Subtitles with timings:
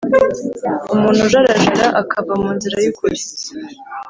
[0.93, 3.19] Umuntu ujarajara akava mu nzira yukuri